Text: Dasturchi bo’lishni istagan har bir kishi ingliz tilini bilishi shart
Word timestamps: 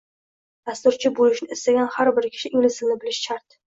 Dasturchi 0.69 1.11
bo’lishni 1.21 1.47
istagan 1.57 1.91
har 1.99 2.11
bir 2.19 2.29
kishi 2.37 2.51
ingliz 2.55 2.79
tilini 2.81 2.99
bilishi 3.05 3.23
shart 3.29 3.59